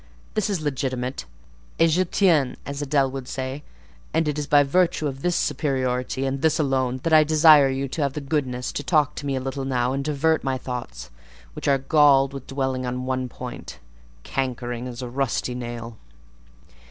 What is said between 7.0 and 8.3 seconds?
that I desire you to have the